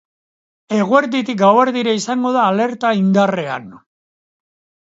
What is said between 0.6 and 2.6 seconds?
Eguerditik gauerdira izango da